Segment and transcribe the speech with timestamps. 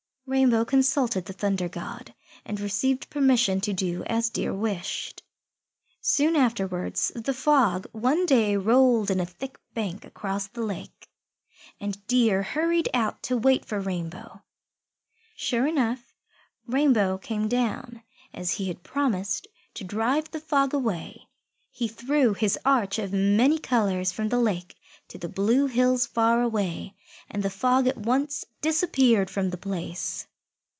[0.27, 2.13] Rainbow consulted the Thunder God,
[2.45, 5.23] and received permission to do as Deer wished.
[5.99, 11.09] Soon afterwards the Fog one day rolled in a thick bank across the lake,
[11.81, 14.41] and Deer hurried out to wait for Rainbow.
[15.35, 16.13] Sure enough,
[16.65, 18.01] Rainbow came down,
[18.33, 21.27] as he had promised, to drive the Fog away.
[21.73, 24.77] He threw his arch of many colours from the lake
[25.07, 26.93] to the blue hills far away,
[27.29, 30.25] and the Fog at once disappeared from the place.